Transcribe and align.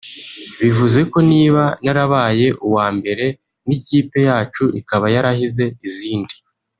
bivuze 0.59 0.99
ko 1.11 1.17
niba 1.31 1.63
narabaye 1.83 2.47
uwa 2.67 2.87
mbere 2.97 3.25
n’ikipe 3.67 4.17
yacu 4.29 4.63
ikaba 4.79 5.05
yarahize 5.15 5.65
izindi 5.89 6.35